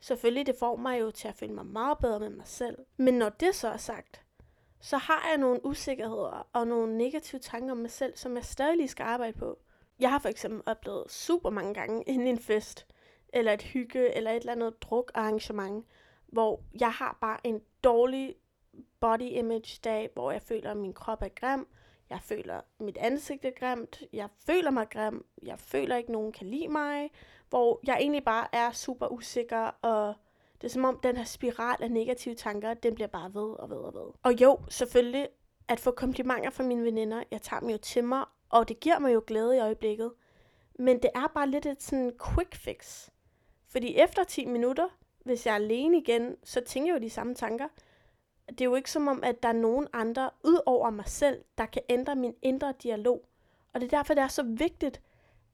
selvfølgelig 0.00 0.46
det 0.46 0.56
får 0.58 0.76
mig 0.76 1.00
jo 1.00 1.10
til 1.10 1.28
at 1.28 1.34
føle 1.34 1.52
mig 1.52 1.66
meget 1.66 1.98
bedre 1.98 2.20
med 2.20 2.30
mig 2.30 2.46
selv. 2.46 2.78
Men 2.96 3.14
når 3.14 3.28
det 3.28 3.54
så 3.54 3.68
er 3.68 3.76
sagt, 3.76 4.24
så 4.80 4.96
har 4.96 5.28
jeg 5.28 5.38
nogle 5.38 5.66
usikkerheder 5.66 6.48
og 6.52 6.66
nogle 6.66 6.98
negative 6.98 7.40
tanker 7.40 7.70
om 7.70 7.76
mig 7.76 7.90
selv, 7.90 8.16
som 8.16 8.36
jeg 8.36 8.44
stadig 8.44 8.76
lige 8.76 8.88
skal 8.88 9.04
arbejde 9.04 9.38
på. 9.38 9.58
Jeg 10.00 10.10
har 10.10 10.18
for 10.18 10.28
eksempel 10.28 10.62
oplevet 10.66 11.10
super 11.10 11.50
mange 11.50 11.74
gange 11.74 12.02
inden 12.12 12.28
en 12.28 12.38
fest, 12.38 12.86
eller 13.32 13.52
et 13.52 13.62
hygge, 13.62 14.16
eller 14.16 14.30
et 14.30 14.36
eller 14.36 14.52
andet 14.52 14.82
drukarrangement, 14.82 15.86
hvor 16.26 16.60
jeg 16.80 16.92
har 16.92 17.18
bare 17.20 17.38
en 17.44 17.60
dårlig 17.84 18.34
body 19.00 19.30
image 19.30 19.80
dag, 19.84 20.10
hvor 20.14 20.30
jeg 20.30 20.42
føler, 20.42 20.70
at 20.70 20.76
min 20.76 20.92
krop 20.92 21.22
er 21.22 21.28
grim, 21.28 21.66
jeg 22.10 22.20
føler, 22.22 22.54
at 22.54 22.64
mit 22.80 22.96
ansigt 22.96 23.44
er 23.44 23.50
grimt, 23.50 24.02
jeg 24.12 24.28
føler 24.46 24.70
mig 24.70 24.88
grim, 24.90 25.26
jeg 25.42 25.58
føler 25.58 25.96
ikke, 25.96 26.06
at 26.06 26.12
nogen 26.12 26.32
kan 26.32 26.46
lide 26.46 26.68
mig, 26.68 27.10
hvor 27.48 27.80
jeg 27.86 27.96
egentlig 28.00 28.24
bare 28.24 28.46
er 28.52 28.70
super 28.70 29.06
usikker, 29.06 29.70
og 29.82 30.14
det 30.60 30.68
er 30.68 30.72
som 30.72 30.84
om 30.84 31.00
den 31.02 31.16
her 31.16 31.24
spiral 31.24 31.82
af 31.82 31.90
negative 31.90 32.34
tanker, 32.34 32.74
den 32.74 32.94
bliver 32.94 33.08
bare 33.08 33.34
ved 33.34 33.50
og 33.50 33.70
ved 33.70 33.76
og 33.76 33.94
ved. 33.94 34.12
Og 34.22 34.40
jo, 34.40 34.58
selvfølgelig, 34.68 35.28
at 35.68 35.80
få 35.80 35.90
komplimenter 35.90 36.50
fra 36.50 36.62
mine 36.62 36.84
veninder, 36.84 37.22
jeg 37.30 37.42
tager 37.42 37.60
dem 37.60 37.68
jo 37.68 37.78
til 37.78 38.04
mig, 38.04 38.24
og 38.48 38.68
det 38.68 38.80
giver 38.80 38.98
mig 38.98 39.14
jo 39.14 39.22
glæde 39.26 39.56
i 39.56 39.60
øjeblikket. 39.60 40.12
Men 40.78 41.02
det 41.02 41.10
er 41.14 41.26
bare 41.34 41.48
lidt 41.48 41.66
et 41.66 41.82
sådan 41.82 42.12
quick 42.24 42.54
fix. 42.54 43.08
Fordi 43.68 43.96
efter 43.96 44.24
10 44.24 44.44
minutter, 44.44 44.88
hvis 45.24 45.46
jeg 45.46 45.52
er 45.52 45.56
alene 45.56 45.98
igen, 45.98 46.36
så 46.44 46.60
tænker 46.60 46.92
jeg 46.94 47.00
jo 47.00 47.04
de 47.04 47.10
samme 47.10 47.34
tanker. 47.34 47.68
Det 48.48 48.60
er 48.60 48.64
jo 48.64 48.74
ikke 48.74 48.90
som 48.90 49.08
om, 49.08 49.24
at 49.24 49.42
der 49.42 49.48
er 49.48 49.52
nogen 49.52 49.86
andre, 49.92 50.30
ud 50.44 50.60
over 50.66 50.90
mig 50.90 51.08
selv, 51.08 51.44
der 51.58 51.66
kan 51.66 51.82
ændre 51.88 52.16
min 52.16 52.34
indre 52.42 52.74
dialog. 52.82 53.28
Og 53.72 53.80
det 53.80 53.92
er 53.92 53.96
derfor, 53.96 54.14
det 54.14 54.22
er 54.22 54.28
så 54.28 54.42
vigtigt, 54.42 55.02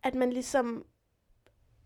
at 0.02 0.14
man 0.14 0.32
ligesom 0.32 0.86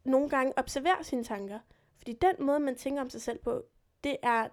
nogle 0.04 0.28
gange 0.28 0.52
observerer 0.58 1.02
sine 1.02 1.25
tanker. 1.25 1.58
Fordi 1.99 2.12
den 2.12 2.47
måde, 2.47 2.61
man 2.61 2.76
tænker 2.76 3.02
om 3.02 3.11
sig 3.11 3.23
selv 3.23 3.38
på, 3.38 3.64
det, 4.05 4.17
er, 4.23 4.49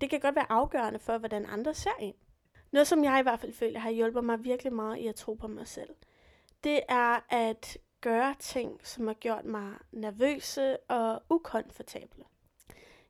det 0.00 0.10
kan 0.10 0.20
godt 0.20 0.36
være 0.36 0.52
afgørende 0.52 0.98
for, 0.98 1.18
hvordan 1.18 1.46
andre 1.46 1.74
ser 1.74 1.96
en. 2.00 2.14
Noget, 2.70 2.88
som 2.88 3.04
jeg 3.04 3.20
i 3.20 3.22
hvert 3.22 3.40
fald 3.40 3.52
føler 3.52 3.80
har 3.80 3.90
hjulpet 3.90 4.24
mig 4.24 4.44
virkelig 4.44 4.72
meget 4.72 4.98
i 4.98 5.06
at 5.06 5.14
tro 5.14 5.34
på 5.34 5.46
mig 5.46 5.66
selv, 5.66 5.90
det 6.64 6.80
er 6.88 7.20
at 7.28 7.78
gøre 8.00 8.34
ting, 8.38 8.86
som 8.86 9.06
har 9.06 9.14
gjort 9.14 9.44
mig 9.44 9.72
nervøse 9.92 10.76
og 10.76 11.22
ukomfortable. 11.30 12.24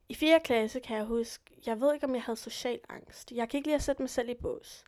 I 0.09 0.15
4. 0.15 0.41
klasse 0.41 0.81
kan 0.81 0.97
jeg 0.97 1.05
huske, 1.05 1.45
jeg 1.67 1.81
ved 1.81 1.95
ikke, 1.95 2.07
om 2.07 2.15
jeg 2.15 2.23
havde 2.23 2.37
social 2.37 2.81
angst. 2.89 3.33
Jeg 3.33 3.49
kan 3.49 3.59
ikke 3.59 3.69
lide 3.69 3.75
at 3.75 3.83
sætte 3.83 4.03
mig 4.03 4.11
selv 4.11 4.29
i 4.29 4.35
bås. 4.35 4.85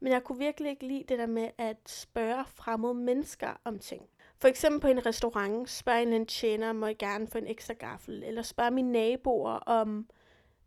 Men 0.00 0.12
jeg 0.12 0.24
kunne 0.24 0.38
virkelig 0.38 0.70
ikke 0.70 0.86
lide 0.86 1.04
det 1.08 1.18
der 1.18 1.26
med 1.26 1.50
at 1.58 1.76
spørge 1.86 2.44
fremmede 2.46 2.94
mennesker 2.94 3.60
om 3.64 3.78
ting. 3.78 4.08
For 4.40 4.48
eksempel 4.48 4.80
på 4.80 4.86
en 4.88 5.06
restaurant, 5.06 5.70
spørger 5.70 5.98
en, 6.00 6.12
en 6.12 6.26
tjener, 6.26 6.72
må 6.72 6.86
jeg 6.86 6.96
gerne 6.98 7.26
få 7.28 7.38
en 7.38 7.46
ekstra 7.46 7.74
gaffel, 7.74 8.22
eller 8.24 8.42
spørger 8.42 8.70
mine 8.70 8.92
naboer, 8.92 9.52
om, 9.52 10.08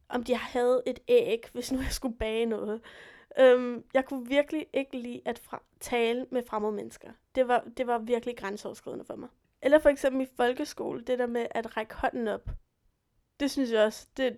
om 0.09 0.23
de 0.23 0.35
havde 0.35 0.83
et 0.85 0.99
æg, 1.07 1.43
hvis 1.53 1.71
nu 1.71 1.79
jeg 1.81 1.91
skulle 1.91 2.17
bage 2.17 2.45
noget. 2.45 2.81
Øhm, 3.39 3.83
jeg 3.93 4.05
kunne 4.05 4.27
virkelig 4.27 4.67
ikke 4.73 4.97
lide 4.97 5.21
at 5.25 5.39
fra- 5.39 5.63
tale 5.79 6.25
med 6.31 6.43
fremmede 6.47 6.73
mennesker. 6.73 7.11
Det 7.35 7.47
var, 7.47 7.63
det 7.77 7.87
var 7.87 7.97
virkelig 7.97 8.37
grænseoverskridende 8.37 9.05
for 9.05 9.15
mig. 9.15 9.29
Eller 9.61 9.79
for 9.79 9.89
eksempel 9.89 10.21
i 10.21 10.29
folkeskole, 10.37 11.01
det 11.01 11.19
der 11.19 11.27
med 11.27 11.47
at 11.51 11.77
række 11.77 11.95
hånden 11.95 12.27
op. 12.27 12.49
Det 13.39 13.51
synes 13.51 13.71
jeg 13.71 13.83
også, 13.85 14.07
det, 14.17 14.37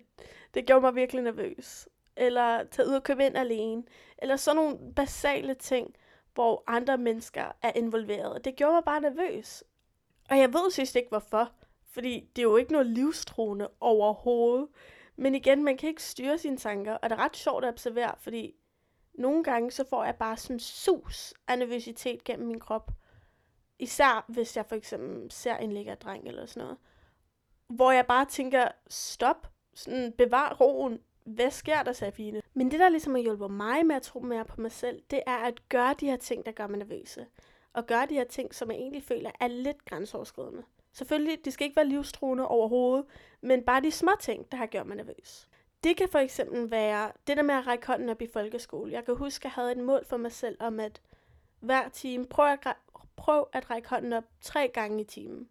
det 0.54 0.66
gjorde 0.66 0.80
mig 0.80 0.94
virkelig 0.94 1.22
nervøs. 1.22 1.88
Eller 2.16 2.64
tage 2.64 2.88
ud 2.88 2.94
og 2.94 3.02
købe 3.02 3.26
ind 3.26 3.36
alene. 3.36 3.82
Eller 4.18 4.36
sådan 4.36 4.56
nogle 4.56 4.94
basale 4.96 5.54
ting, 5.54 5.94
hvor 6.34 6.64
andre 6.66 6.98
mennesker 6.98 7.52
er 7.62 7.72
involveret. 7.74 8.44
Det 8.44 8.56
gjorde 8.56 8.72
mig 8.72 8.84
bare 8.84 9.00
nervøs. 9.00 9.64
Og 10.30 10.38
jeg 10.38 10.52
ved 10.52 10.70
sidst 10.70 10.96
ikke 10.96 11.08
hvorfor. 11.08 11.52
Fordi 11.86 12.28
det 12.36 12.42
er 12.42 12.46
jo 12.46 12.56
ikke 12.56 12.72
noget 12.72 12.86
livstruende 12.86 13.70
overhovedet. 13.80 14.68
Men 15.16 15.34
igen, 15.34 15.64
man 15.64 15.76
kan 15.76 15.88
ikke 15.88 16.02
styre 16.02 16.38
sine 16.38 16.56
tanker, 16.56 16.92
og 16.92 17.10
det 17.10 17.18
er 17.18 17.24
ret 17.24 17.36
sjovt 17.36 17.64
at 17.64 17.68
observere, 17.68 18.14
fordi 18.18 18.54
nogle 19.14 19.44
gange 19.44 19.70
så 19.70 19.84
får 19.90 20.04
jeg 20.04 20.16
bare 20.16 20.36
sådan 20.36 20.60
sus 20.60 21.34
af 21.48 21.58
nervøsitet 21.58 22.24
gennem 22.24 22.46
min 22.48 22.60
krop. 22.60 22.90
Især 23.78 24.24
hvis 24.28 24.56
jeg 24.56 24.66
for 24.66 24.76
eksempel 24.76 25.30
ser 25.30 25.56
en 25.56 25.72
lækker 25.72 25.94
dreng 25.94 26.28
eller 26.28 26.46
sådan 26.46 26.62
noget. 26.62 26.78
Hvor 27.68 27.90
jeg 27.90 28.06
bare 28.06 28.24
tænker, 28.24 28.68
stop, 28.88 29.52
sådan 29.74 30.12
bevar 30.12 30.56
roen, 30.60 31.00
hvad 31.24 31.50
sker 31.50 31.82
der, 31.82 31.92
Safine? 31.92 32.42
Men 32.54 32.70
det, 32.70 32.80
der 32.80 32.88
ligesom 32.88 33.14
har 33.14 33.22
hjulpet 33.22 33.50
mig 33.50 33.86
med 33.86 33.96
at 33.96 34.02
tro 34.02 34.20
mere 34.20 34.44
på 34.44 34.60
mig 34.60 34.72
selv, 34.72 35.02
det 35.10 35.20
er 35.26 35.36
at 35.36 35.68
gøre 35.68 35.94
de 36.00 36.06
her 36.06 36.16
ting, 36.16 36.46
der 36.46 36.52
gør 36.52 36.66
mig 36.66 36.78
nervøse. 36.78 37.26
Og 37.72 37.86
gøre 37.86 38.06
de 38.06 38.14
her 38.14 38.24
ting, 38.24 38.54
som 38.54 38.70
jeg 38.70 38.78
egentlig 38.78 39.02
føler 39.02 39.30
er 39.40 39.48
lidt 39.48 39.84
grænseoverskridende. 39.84 40.62
Selvfølgelig, 40.92 41.44
det 41.44 41.52
skal 41.52 41.64
ikke 41.64 41.76
være 41.76 41.88
livstruende 41.88 42.48
overhovedet, 42.48 43.06
men 43.40 43.62
bare 43.62 43.82
de 43.82 43.90
små 43.90 44.10
ting, 44.20 44.52
der 44.52 44.58
har 44.58 44.66
gjort 44.66 44.86
mig 44.86 44.96
nervøs. 44.96 45.48
Det 45.84 45.96
kan 45.96 46.08
for 46.08 46.18
eksempel 46.18 46.70
være 46.70 47.12
det 47.26 47.36
der 47.36 47.42
med 47.42 47.54
at 47.54 47.66
række 47.66 47.86
hånden 47.86 48.08
op 48.08 48.22
i 48.22 48.26
folkeskole. 48.32 48.92
Jeg 48.92 49.04
kan 49.04 49.16
huske, 49.16 49.42
at 49.42 49.44
jeg 49.44 49.52
havde 49.52 49.72
et 49.72 49.78
mål 49.78 50.04
for 50.04 50.16
mig 50.16 50.32
selv 50.32 50.56
om, 50.60 50.80
at 50.80 51.00
hver 51.60 51.88
time, 51.88 52.26
prøv 52.26 52.46
at, 52.46 52.76
prøv 53.16 53.48
at 53.52 53.70
række 53.70 53.88
hånden 53.88 54.12
op 54.12 54.24
tre 54.40 54.68
gange 54.74 55.00
i 55.00 55.04
timen. 55.04 55.48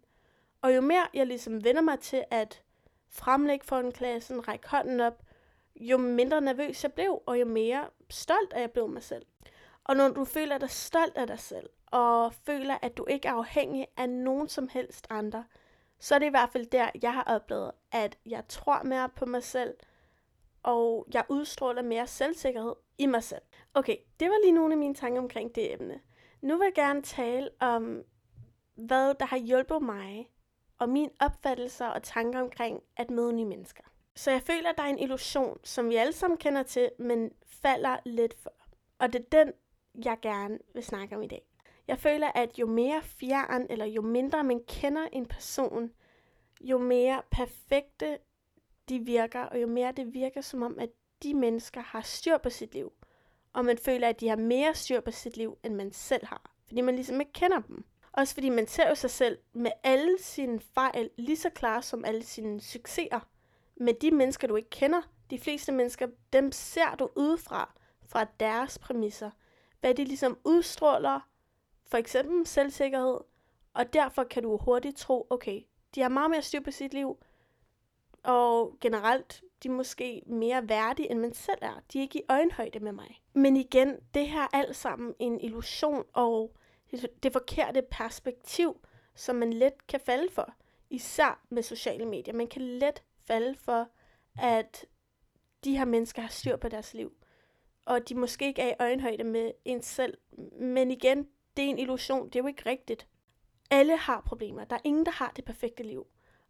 Og 0.62 0.74
jo 0.74 0.80
mere 0.80 1.06
jeg 1.14 1.26
ligesom 1.26 1.64
vender 1.64 1.82
mig 1.82 2.00
til 2.00 2.24
at 2.30 2.62
fremlægge 3.08 3.64
for 3.64 3.76
en 3.78 3.92
klasse, 3.92 4.40
række 4.40 4.68
hånden 4.68 5.00
op, 5.00 5.22
jo 5.76 5.98
mindre 5.98 6.40
nervøs 6.40 6.82
jeg 6.82 6.92
blev, 6.92 7.22
og 7.26 7.40
jo 7.40 7.44
mere 7.44 7.88
stolt 8.10 8.52
er 8.52 8.60
jeg 8.60 8.70
blev 8.70 8.88
mig 8.88 9.02
selv. 9.02 9.26
Og 9.84 9.96
når 9.96 10.08
du 10.08 10.24
føler 10.24 10.58
dig 10.58 10.70
stolt 10.70 11.16
af 11.16 11.26
dig 11.26 11.38
selv, 11.38 11.70
og 11.86 12.34
føler, 12.34 12.78
at 12.82 12.96
du 12.96 13.06
ikke 13.06 13.28
er 13.28 13.32
afhængig 13.32 13.86
af 13.96 14.08
nogen 14.08 14.48
som 14.48 14.68
helst 14.68 15.06
andre, 15.10 15.44
så 15.98 16.14
er 16.14 16.18
det 16.18 16.26
i 16.26 16.30
hvert 16.30 16.50
fald 16.50 16.66
der, 16.66 16.90
jeg 17.02 17.12
har 17.12 17.22
oplevet, 17.22 17.70
at 17.92 18.18
jeg 18.26 18.44
tror 18.48 18.82
mere 18.82 19.08
på 19.08 19.26
mig 19.26 19.42
selv, 19.42 19.74
og 20.62 21.06
jeg 21.14 21.24
udstråler 21.28 21.82
mere 21.82 22.06
selvsikkerhed 22.06 22.74
i 22.98 23.06
mig 23.06 23.22
selv. 23.22 23.42
Okay, 23.74 23.96
det 24.20 24.28
var 24.28 24.44
lige 24.44 24.52
nogle 24.52 24.74
af 24.74 24.78
mine 24.78 24.94
tanker 24.94 25.20
omkring 25.20 25.54
det 25.54 25.72
emne. 25.72 26.00
Nu 26.40 26.58
vil 26.58 26.64
jeg 26.64 26.74
gerne 26.74 27.02
tale 27.02 27.50
om, 27.60 28.02
hvad 28.74 29.14
der 29.14 29.26
har 29.26 29.36
hjulpet 29.38 29.82
mig, 29.82 30.30
og 30.78 30.88
mine 30.88 31.10
opfattelser 31.20 31.86
og 31.86 32.02
tanker 32.02 32.40
omkring 32.40 32.82
at 32.96 33.10
møde 33.10 33.32
nye 33.32 33.44
mennesker. 33.44 33.84
Så 34.16 34.30
jeg 34.30 34.42
føler, 34.42 34.70
at 34.70 34.76
der 34.76 34.82
er 34.82 34.88
en 34.88 34.98
illusion, 34.98 35.58
som 35.64 35.88
vi 35.88 35.96
alle 35.96 36.12
sammen 36.12 36.38
kender 36.38 36.62
til, 36.62 36.90
men 36.98 37.30
falder 37.46 37.96
lidt 38.04 38.34
for. 38.42 38.52
Og 38.98 39.12
det 39.12 39.20
er 39.20 39.42
den, 39.42 39.52
jeg 40.04 40.18
gerne 40.22 40.58
vil 40.74 40.84
snakke 40.84 41.16
om 41.16 41.22
i 41.22 41.26
dag. 41.26 41.42
Jeg 41.88 41.98
føler, 41.98 42.30
at 42.34 42.58
jo 42.58 42.66
mere 42.66 43.02
fjern, 43.02 43.66
eller 43.70 43.84
jo 43.84 44.02
mindre 44.02 44.44
man 44.44 44.60
kender 44.68 45.08
en 45.12 45.26
person, 45.26 45.90
jo 46.60 46.78
mere 46.78 47.22
perfekte 47.30 48.18
de 48.88 48.98
virker, 48.98 49.40
og 49.40 49.62
jo 49.62 49.66
mere 49.66 49.92
det 49.92 50.14
virker 50.14 50.40
som 50.40 50.62
om, 50.62 50.78
at 50.78 50.90
de 51.22 51.34
mennesker 51.34 51.80
har 51.80 52.00
styr 52.00 52.38
på 52.38 52.50
sit 52.50 52.74
liv. 52.74 52.92
Og 53.52 53.64
man 53.64 53.78
føler, 53.78 54.08
at 54.08 54.20
de 54.20 54.28
har 54.28 54.36
mere 54.36 54.74
styr 54.74 55.00
på 55.00 55.10
sit 55.10 55.36
liv, 55.36 55.58
end 55.62 55.74
man 55.74 55.92
selv 55.92 56.26
har. 56.26 56.50
Fordi 56.66 56.80
man 56.80 56.94
ligesom 56.94 57.20
ikke 57.20 57.32
kender 57.32 57.60
dem. 57.60 57.84
Også 58.12 58.34
fordi 58.34 58.48
man 58.48 58.66
ser 58.66 58.88
jo 58.88 58.94
sig 58.94 59.10
selv 59.10 59.38
med 59.52 59.70
alle 59.82 60.18
sine 60.18 60.60
fejl 60.60 61.10
lige 61.16 61.36
så 61.36 61.50
klar 61.50 61.80
som 61.80 62.04
alle 62.04 62.22
sine 62.22 62.60
succeser. 62.60 63.20
Med 63.76 63.94
de 63.94 64.10
mennesker, 64.10 64.48
du 64.48 64.56
ikke 64.56 64.70
kender. 64.70 65.02
De 65.30 65.38
fleste 65.38 65.72
mennesker, 65.72 66.08
dem 66.32 66.52
ser 66.52 66.94
du 66.94 67.08
udefra, 67.16 67.74
fra 68.06 68.26
deres 68.40 68.78
præmisser. 68.78 69.30
Hvad 69.80 69.94
de 69.94 70.04
ligesom 70.04 70.38
udstråler, 70.44 71.28
for 71.86 71.98
eksempel 71.98 72.46
selvsikkerhed, 72.46 73.18
og 73.74 73.92
derfor 73.92 74.24
kan 74.24 74.42
du 74.42 74.56
hurtigt 74.56 74.96
tro, 74.96 75.26
okay, 75.30 75.62
de 75.94 76.00
har 76.00 76.08
meget 76.08 76.30
mere 76.30 76.42
styr 76.42 76.60
på 76.60 76.70
sit 76.70 76.94
liv, 76.94 77.18
og 78.22 78.76
generelt, 78.80 79.42
de 79.62 79.68
er 79.68 79.72
måske 79.72 80.22
mere 80.26 80.68
værdige, 80.68 81.10
end 81.10 81.18
man 81.18 81.34
selv 81.34 81.58
er. 81.62 81.82
De 81.92 81.98
er 81.98 82.02
ikke 82.02 82.18
i 82.18 82.24
øjenhøjde 82.28 82.80
med 82.80 82.92
mig. 82.92 83.22
Men 83.32 83.56
igen, 83.56 83.96
det 84.14 84.28
her 84.28 84.42
er 84.42 84.48
alt 84.52 84.76
sammen 84.76 85.14
en 85.18 85.40
illusion 85.40 86.04
og 86.12 86.56
det 87.22 87.32
forkerte 87.32 87.82
perspektiv, 87.90 88.80
som 89.14 89.36
man 89.36 89.52
let 89.52 89.86
kan 89.86 90.00
falde 90.00 90.32
for. 90.32 90.54
Især 90.90 91.44
med 91.48 91.62
sociale 91.62 92.06
medier. 92.06 92.34
Man 92.34 92.46
kan 92.46 92.62
let 92.62 93.02
falde 93.26 93.54
for, 93.54 93.88
at 94.38 94.86
de 95.64 95.76
her 95.76 95.84
mennesker 95.84 96.22
har 96.22 96.28
styr 96.28 96.56
på 96.56 96.68
deres 96.68 96.94
liv. 96.94 97.12
Og 97.84 98.08
de 98.08 98.14
måske 98.14 98.46
ikke 98.46 98.62
er 98.62 98.68
i 98.68 98.76
øjenhøjde 98.78 99.24
med 99.24 99.52
en 99.64 99.82
selv. 99.82 100.18
Men 100.60 100.90
igen, 100.90 101.28
det 101.56 101.64
er 101.64 101.68
en 101.68 101.78
illusion. 101.78 102.26
Det 102.26 102.36
er 102.36 102.42
jo 102.42 102.46
ikke 102.46 102.66
rigtigt. 102.66 103.06
Alle 103.70 103.96
har 103.96 104.20
problemer. 104.20 104.64
Der 104.64 104.76
er 104.76 104.80
ingen, 104.84 105.06
der 105.06 105.12
har 105.12 105.32
det 105.36 105.44
perfekte 105.44 105.82
liv. 105.82 106.06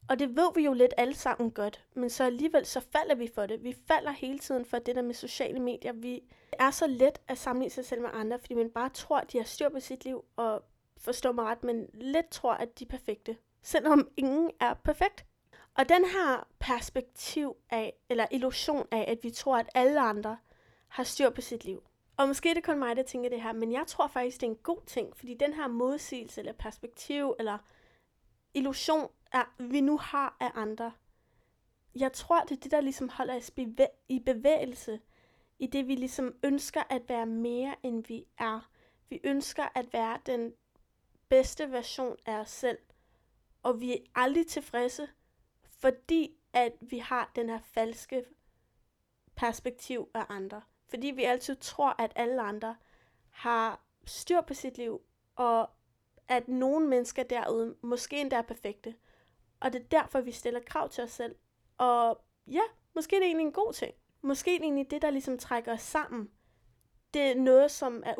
Og 0.09 0.19
det 0.19 0.37
ved 0.37 0.55
vi 0.55 0.65
jo 0.65 0.73
lidt 0.73 0.95
alle 0.97 1.15
sammen 1.15 1.51
godt, 1.51 1.85
men 1.95 2.11
så 2.11 2.25
alligevel 2.25 2.67
så 2.67 2.81
falder 2.81 3.15
vi 3.15 3.31
for 3.35 3.47
det. 3.47 3.65
Vi 3.65 3.77
falder 3.89 4.11
hele 4.11 4.39
tiden 4.39 4.65
for 4.65 4.79
det 4.79 4.97
der 4.97 5.03
med 5.03 5.15
sociale 5.15 5.61
medier. 5.61 5.93
Vi 5.93 6.23
er 6.53 6.71
så 6.71 6.87
let 6.87 7.21
at 7.29 7.39
sammenligne 7.39 7.71
sig 7.71 7.85
selv 7.85 8.01
med 8.01 8.11
andre, 8.13 8.39
fordi 8.39 8.55
man 8.55 8.71
bare 8.71 8.89
tror, 8.89 9.19
at 9.19 9.33
de 9.33 9.39
har 9.39 9.45
styr 9.45 9.69
på 9.69 9.81
sit 9.81 10.05
liv, 10.05 10.25
og 10.37 10.63
forstår 10.99 11.33
mig 11.33 11.45
ret, 11.45 11.65
men 11.65 11.87
let 11.95 12.29
tror, 12.29 12.53
at 12.53 12.79
de 12.79 12.85
er 12.85 12.89
perfekte. 12.89 13.37
Selvom 13.63 14.09
ingen 14.17 14.51
er 14.61 14.75
perfekt. 14.75 15.27
Og 15.75 15.89
den 15.89 16.05
her 16.05 16.49
perspektiv 16.59 17.57
af, 17.71 17.95
eller 18.09 18.27
illusion 18.31 18.87
af, 18.91 19.05
at 19.09 19.19
vi 19.23 19.31
tror, 19.31 19.59
at 19.59 19.69
alle 19.75 20.01
andre 20.01 20.39
har 20.89 21.05
styr 21.05 21.31
på 21.31 21.41
sit 21.41 21.65
liv. 21.65 21.83
Og 22.17 22.29
måske 22.29 22.51
er 22.51 22.55
det 22.55 22.65
kun 22.65 22.79
mig, 22.79 22.97
der 22.97 23.03
tænker 23.03 23.31
det 23.31 23.43
her, 23.43 23.53
men 23.53 23.73
jeg 23.73 23.85
tror 23.87 24.07
faktisk, 24.07 24.41
det 24.41 24.47
er 24.47 24.51
en 24.51 24.57
god 24.57 24.81
ting, 24.87 25.17
fordi 25.17 25.35
den 25.35 25.53
her 25.53 25.67
modsigelse, 25.67 26.41
eller 26.41 26.53
perspektiv, 26.53 27.35
eller 27.39 27.59
illusion, 28.55 29.11
er, 29.33 29.55
vi 29.59 29.81
nu 29.81 29.99
har 29.99 30.37
af 30.41 30.51
andre. 30.55 30.93
Jeg 31.97 32.13
tror, 32.13 32.41
det 32.41 32.57
er 32.57 32.61
det, 32.61 32.71
der 32.71 32.81
ligesom 32.81 33.09
holder 33.09 33.37
os 33.37 33.53
i 34.09 34.19
bevægelse, 34.19 35.01
i 35.59 35.67
det 35.67 35.89
vi 35.89 35.95
ligesom 35.95 36.35
ønsker 36.43 36.83
at 36.91 37.03
være 37.09 37.27
mere, 37.27 37.75
end 37.83 38.05
vi 38.05 38.27
er. 38.39 38.71
Vi 39.09 39.21
ønsker 39.25 39.69
at 39.75 39.93
være 39.93 40.19
den 40.27 40.53
bedste 41.29 41.71
version 41.73 42.17
af 42.27 42.39
os 42.39 42.51
selv, 42.51 42.79
og 43.63 43.81
vi 43.81 43.93
er 43.93 43.99
aldrig 44.15 44.47
tilfredse, 44.47 45.09
fordi 45.85 46.37
at 46.53 46.73
vi 46.81 46.99
har 46.99 47.33
den 47.37 47.49
her 47.49 47.59
falske 47.59 48.25
perspektiv 49.37 50.09
af 50.15 50.27
andre. 50.29 50.63
Fordi 50.89 51.07
vi 51.07 51.25
altid 51.25 51.57
tror, 51.57 52.03
at 52.03 52.13
alle 52.17 52.43
andre 52.43 52.77
har 53.31 53.85
styr 54.05 54.41
på 54.41 54.55
sit 54.55 54.79
liv, 54.79 55.01
og 55.37 55.71
at 56.29 56.49
nogle 56.49 56.89
mennesker 56.89 57.23
derude 57.23 57.77
måske 57.83 58.21
endda 58.21 58.37
er 58.37 58.43
perfekte. 58.43 58.95
Og 59.61 59.73
det 59.73 59.81
er 59.83 60.01
derfor, 60.01 60.21
vi 60.21 60.33
stiller 60.33 60.61
krav 60.67 60.89
til 60.89 61.05
os 61.05 61.11
selv. 61.11 61.37
Og 61.79 62.25
ja, 62.47 62.63
måske 62.95 63.17
er 63.17 63.21
det 63.21 63.27
egentlig 63.27 63.47
en 63.47 63.53
god 63.53 63.73
ting. 63.73 63.95
Måske 64.23 64.55
er 64.55 64.59
det 64.59 64.65
egentlig 64.65 64.91
det, 64.91 65.03
der 65.03 65.11
ligesom 65.11 65.39
trækker 65.39 65.73
os 65.73 65.83
sammen. 65.83 66.31
Det 67.15 67.23
er 67.23 67.35
noget, 67.35 67.71
som 67.71 68.03
er 68.07 68.15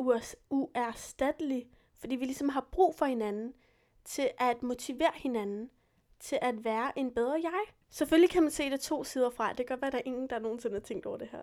uerstatteligt, 0.49 1.69
fordi 1.95 2.15
vi 2.15 2.25
ligesom 2.25 2.49
har 2.49 2.67
brug 2.71 2.95
for 2.95 3.05
hinanden 3.05 3.53
til 4.03 4.31
at 4.37 4.63
motivere 4.63 5.11
hinanden 5.15 5.69
til 6.25 6.39
at 6.41 6.63
være 6.63 6.99
en 6.99 7.11
bedre 7.11 7.39
jeg. 7.43 7.63
Selvfølgelig 7.89 8.29
kan 8.29 8.43
man 8.43 8.51
se 8.51 8.69
det 8.69 8.79
to 8.79 9.03
sider 9.03 9.29
fra. 9.29 9.49
Det 9.49 9.57
kan 9.57 9.65
godt 9.65 9.81
være, 9.81 9.87
at 9.87 9.93
der 9.93 9.99
er 9.99 10.03
ingen, 10.05 10.29
der 10.29 10.39
nogensinde 10.39 10.75
har 10.75 10.81
tænkt 10.81 11.05
over 11.05 11.17
det 11.17 11.27
her. 11.31 11.41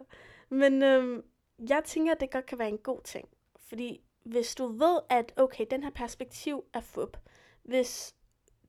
Men 0.49 0.83
øhm, 0.83 1.25
jeg 1.69 1.83
tænker, 1.85 2.13
at 2.13 2.21
det 2.21 2.31
godt 2.31 2.47
kan 2.47 2.59
være 2.59 2.69
en 2.69 2.79
god 2.79 3.01
ting. 3.05 3.29
Fordi 3.57 4.01
hvis 4.23 4.55
du 4.55 4.67
ved, 4.67 5.01
at 5.09 5.33
okay, 5.37 5.67
den 5.71 5.83
her 5.83 5.91
perspektiv 5.91 6.65
er 6.73 6.81
fup. 6.81 7.17
Hvis 7.63 8.15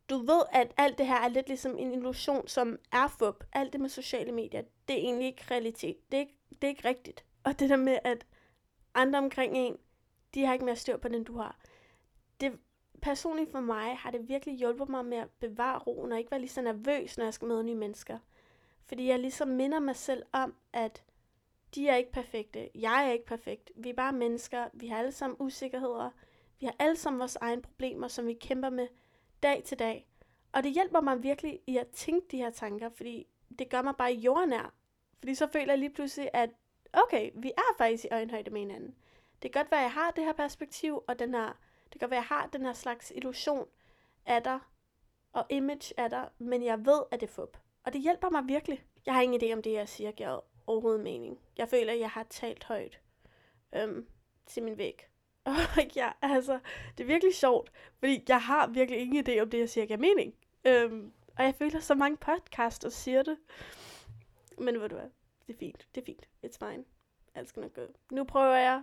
du 0.09 0.17
ved, 0.17 0.41
at 0.51 0.73
alt 0.77 0.97
det 0.97 1.07
her 1.07 1.15
er 1.15 1.27
lidt 1.27 1.47
ligesom 1.47 1.77
en 1.77 1.91
illusion, 1.91 2.47
som 2.47 2.79
er 2.91 3.07
fup. 3.07 3.43
Alt 3.53 3.73
det 3.73 3.81
med 3.81 3.89
sociale 3.89 4.31
medier, 4.31 4.61
det 4.87 4.93
er 4.93 5.01
egentlig 5.01 5.27
ikke 5.27 5.43
realitet. 5.51 6.11
Det 6.11 6.17
er 6.17 6.21
ikke, 6.21 6.35
det 6.49 6.63
er 6.63 6.69
ikke 6.69 6.87
rigtigt. 6.87 7.25
Og 7.43 7.59
det 7.59 7.69
der 7.69 7.75
med, 7.75 7.97
at 8.03 8.25
andre 8.93 9.19
omkring 9.19 9.57
en, 9.57 9.77
de 10.33 10.45
har 10.45 10.53
ikke 10.53 10.65
mere 10.65 10.75
styr 10.75 10.97
på 10.97 11.07
den, 11.07 11.23
du 11.23 11.37
har. 11.37 11.59
Det, 12.41 12.59
personligt 13.03 13.51
for 13.51 13.59
mig 13.59 13.97
har 13.97 14.11
det 14.11 14.29
virkelig 14.29 14.55
hjulpet 14.55 14.89
mig 14.89 15.05
med 15.05 15.17
at 15.17 15.29
bevare 15.29 15.79
roen 15.79 16.11
og 16.11 16.17
ikke 16.17 16.31
være 16.31 16.39
lige 16.39 16.49
så 16.49 16.61
nervøs, 16.61 17.17
når 17.17 17.25
jeg 17.25 17.33
skal 17.33 17.47
møde 17.47 17.63
nye 17.63 17.75
mennesker. 17.75 18.19
Fordi 18.85 19.07
jeg 19.07 19.19
ligesom 19.19 19.47
minder 19.47 19.79
mig 19.79 19.95
selv 19.95 20.23
om, 20.31 20.55
at 20.73 21.03
de 21.75 21.87
er 21.87 21.95
ikke 21.95 22.11
perfekte. 22.11 22.69
Jeg 22.75 23.07
er 23.07 23.11
ikke 23.11 23.25
perfekt. 23.25 23.71
Vi 23.75 23.89
er 23.89 23.93
bare 23.93 24.13
mennesker. 24.13 24.67
Vi 24.73 24.87
har 24.87 24.97
alle 24.97 25.11
sammen 25.11 25.37
usikkerheder. 25.39 26.09
Vi 26.59 26.65
har 26.65 26.75
alle 26.79 26.95
sammen 26.95 27.19
vores 27.19 27.35
egne 27.35 27.61
problemer, 27.61 28.07
som 28.07 28.27
vi 28.27 28.33
kæmper 28.33 28.69
med 28.69 28.87
dag 29.43 29.63
til 29.63 29.79
dag. 29.79 30.07
Og 30.51 30.63
det 30.63 30.71
hjælper 30.71 31.01
mig 31.01 31.23
virkelig 31.23 31.59
i 31.67 31.77
at 31.77 31.87
tænke 31.87 32.27
de 32.31 32.37
her 32.37 32.49
tanker, 32.49 32.89
fordi 32.89 33.27
det 33.59 33.69
gør 33.69 33.81
mig 33.81 33.95
bare 33.95 34.13
jordnær. 34.13 34.73
Fordi 35.19 35.35
så 35.35 35.47
føler 35.47 35.71
jeg 35.71 35.79
lige 35.79 35.93
pludselig, 35.93 36.29
at 36.33 36.49
okay, 36.93 37.31
vi 37.35 37.51
er 37.57 37.77
faktisk 37.77 38.05
i 38.05 38.07
øjenhøjde 38.11 38.51
med 38.51 38.61
hinanden. 38.61 38.95
Det 39.41 39.51
kan 39.51 39.61
godt 39.61 39.71
være, 39.71 39.79
at 39.79 39.83
jeg 39.83 39.91
har 39.91 40.11
det 40.11 40.23
her 40.23 40.33
perspektiv, 40.33 41.03
og 41.07 41.19
den 41.19 41.33
her, 41.33 41.57
det 41.93 41.99
kan 41.99 42.09
være, 42.09 42.19
at 42.19 42.29
jeg 42.29 42.37
har 42.37 42.47
den 42.47 42.65
her 42.65 42.73
slags 42.73 43.11
illusion 43.15 43.67
af 44.25 44.43
dig, 44.43 44.59
og 45.33 45.45
image 45.49 45.93
af 45.99 46.09
dig, 46.09 46.29
men 46.37 46.63
jeg 46.63 46.85
ved, 46.85 47.03
at 47.11 47.21
det 47.21 47.27
er 47.27 47.31
fup. 47.31 47.57
Og 47.83 47.93
det 47.93 48.01
hjælper 48.01 48.29
mig 48.29 48.47
virkelig. 48.47 48.85
Jeg 49.05 49.13
har 49.13 49.21
ingen 49.21 49.41
idé 49.41 49.53
om 49.53 49.61
det, 49.61 49.73
jeg 49.73 49.89
siger, 49.89 50.11
giver 50.11 50.39
overhovedet 50.67 51.01
mening. 51.03 51.39
Jeg 51.57 51.69
føler, 51.69 51.93
at 51.93 51.99
jeg 51.99 52.09
har 52.09 52.23
talt 52.23 52.63
højt 52.63 53.01
øhm, 53.75 54.07
til 54.45 54.63
min 54.63 54.77
væg. 54.77 55.07
Og 55.45 55.53
ja, 55.95 56.11
altså, 56.21 56.59
det 56.97 57.03
er 57.03 57.07
virkelig 57.07 57.35
sjovt, 57.35 57.71
fordi 57.99 58.23
jeg 58.27 58.41
har 58.41 58.67
virkelig 58.67 58.99
ingen 58.99 59.27
idé 59.27 59.41
om 59.41 59.49
det, 59.49 59.59
jeg 59.59 59.69
siger, 59.69 59.85
giver 59.85 59.99
mening. 59.99 60.35
Øhm, 60.65 61.13
og 61.37 61.43
jeg 61.43 61.55
føler, 61.55 61.79
så 61.79 61.95
mange 61.95 62.17
podcaster 62.17 62.89
siger 62.89 63.23
det. 63.23 63.37
Men 64.57 64.81
ved 64.81 64.89
du 64.89 64.95
hvad, 64.95 65.09
det 65.47 65.53
er 65.53 65.57
fint, 65.57 65.87
det 65.95 66.01
er 66.01 66.05
fint, 66.05 66.29
it's 66.45 66.67
fine. 66.67 66.83
Alt 67.35 67.49
skal 67.49 67.61
nok 67.61 67.73
gå. 67.73 67.81
Nu 68.11 68.23
prøver 68.23 68.55
jeg 68.55 68.81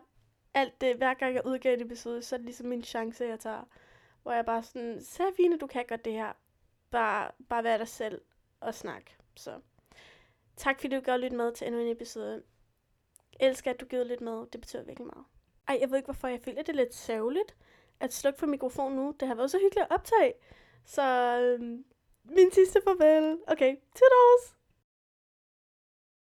alt 0.55 0.81
det, 0.81 0.97
hver 0.97 1.15
gang 1.15 1.35
jeg 1.35 1.47
udgav 1.47 1.75
en 1.75 1.81
episode, 1.81 2.23
så 2.23 2.35
er 2.35 2.39
det 2.39 2.45
ligesom 2.45 2.67
min 2.67 2.85
chance, 2.85 3.25
jeg 3.25 3.41
tager. 3.41 3.65
Hvor 4.23 4.33
jeg 4.33 4.45
bare 4.45 4.63
sådan, 4.63 5.05
Serafine, 5.05 5.59
du 5.59 5.67
kan 5.67 5.85
godt 5.89 6.05
det 6.05 6.13
her. 6.13 6.33
Bare, 6.91 7.31
bare 7.49 7.65
være 7.65 7.79
dig 7.79 7.89
selv 7.89 8.21
og 8.61 8.75
snak. 8.75 9.11
Så 9.37 9.61
tak 10.57 10.81
fordi 10.81 10.97
du 10.97 11.01
gør 11.01 11.17
lidt 11.17 11.33
med 11.33 11.53
til 11.53 11.67
endnu 11.67 11.81
en 11.81 11.89
episode. 11.89 12.43
Jeg 13.41 13.49
elsker, 13.49 13.71
at 13.71 13.81
du 13.81 13.87
gider 13.87 14.05
lidt 14.05 14.21
med. 14.21 14.47
Det 14.53 14.61
betyder 14.61 14.83
virkelig 14.83 15.07
meget. 15.07 15.25
Ej, 15.69 15.79
jeg 15.81 15.91
ved 15.91 15.97
ikke, 15.97 16.07
hvorfor 16.07 16.29
jeg 16.29 16.41
føler, 16.41 16.63
det 16.63 16.69
er 16.69 16.77
lidt 16.77 16.95
sørgeligt 16.95 17.57
at 18.01 18.15
slukke 18.15 18.39
for 18.39 18.47
mikrofonen 18.47 18.99
nu. 18.99 19.15
Det 19.21 19.29
har 19.29 19.35
været 19.35 19.51
så 19.51 19.59
hyggeligt 19.59 19.87
at 19.91 19.91
optage. 19.91 20.33
Så 20.85 21.03
øhm, 21.41 21.85
min 22.25 22.53
sidste 22.53 22.81
farvel. 22.85 23.39
Okay, 23.47 23.77
toodles! 23.77 24.60